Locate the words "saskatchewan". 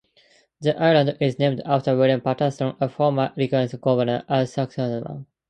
4.49-5.27